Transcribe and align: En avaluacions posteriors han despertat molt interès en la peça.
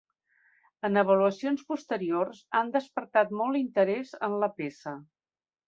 En 0.87 1.01
avaluacions 1.01 1.61
posteriors 1.73 2.41
han 2.61 2.73
despertat 2.77 3.37
molt 3.43 3.63
interès 3.63 4.17
en 4.31 4.37
la 4.47 4.51
peça. 4.59 4.99